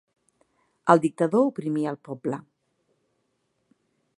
El 0.93 1.01
dictador 1.03 1.45
oprimia 1.49 1.91
el 1.93 1.99
poble. 2.09 2.41